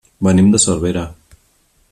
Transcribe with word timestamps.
Venim 0.27 0.47
de 0.55 0.61
Cervera. 0.63 1.05